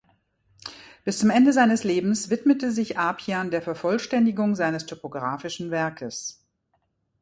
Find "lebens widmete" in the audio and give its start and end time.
1.83-2.71